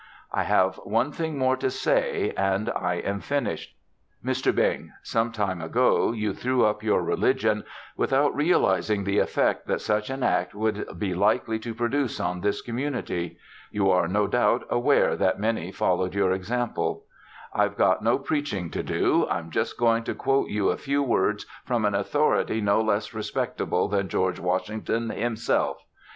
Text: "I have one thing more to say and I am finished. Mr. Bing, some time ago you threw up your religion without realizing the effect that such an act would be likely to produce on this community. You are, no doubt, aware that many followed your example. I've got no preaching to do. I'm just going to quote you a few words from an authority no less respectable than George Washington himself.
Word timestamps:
"I 0.33 0.45
have 0.45 0.77
one 0.77 1.11
thing 1.11 1.37
more 1.37 1.55
to 1.57 1.69
say 1.69 2.33
and 2.35 2.71
I 2.71 2.95
am 2.95 3.19
finished. 3.19 3.75
Mr. 4.25 4.51
Bing, 4.55 4.93
some 5.03 5.31
time 5.31 5.61
ago 5.61 6.11
you 6.11 6.33
threw 6.33 6.65
up 6.65 6.81
your 6.81 7.03
religion 7.03 7.63
without 7.95 8.35
realizing 8.35 9.03
the 9.03 9.19
effect 9.19 9.67
that 9.67 9.79
such 9.79 10.09
an 10.09 10.23
act 10.23 10.55
would 10.55 10.97
be 10.97 11.13
likely 11.13 11.59
to 11.59 11.75
produce 11.75 12.19
on 12.19 12.41
this 12.41 12.63
community. 12.63 13.37
You 13.69 13.91
are, 13.91 14.07
no 14.07 14.25
doubt, 14.25 14.65
aware 14.71 15.15
that 15.17 15.39
many 15.39 15.71
followed 15.71 16.15
your 16.15 16.31
example. 16.31 17.05
I've 17.53 17.77
got 17.77 18.03
no 18.03 18.17
preaching 18.17 18.71
to 18.71 18.81
do. 18.81 19.27
I'm 19.29 19.51
just 19.51 19.77
going 19.77 20.03
to 20.05 20.15
quote 20.15 20.47
you 20.49 20.69
a 20.69 20.77
few 20.77 21.03
words 21.03 21.45
from 21.63 21.85
an 21.85 21.93
authority 21.93 22.59
no 22.59 22.81
less 22.81 23.13
respectable 23.13 23.87
than 23.87 24.09
George 24.09 24.39
Washington 24.39 25.11
himself. 25.11 25.79